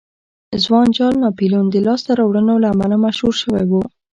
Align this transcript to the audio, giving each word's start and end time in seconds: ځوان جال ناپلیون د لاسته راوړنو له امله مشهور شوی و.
ځوان 0.63 0.87
جال 0.97 1.13
ناپلیون 1.23 1.65
د 1.69 1.75
لاسته 1.87 2.11
راوړنو 2.19 2.53
له 2.63 2.67
امله 2.73 2.95
مشهور 3.05 3.33
شوی 3.41 3.63
و. 3.69 3.71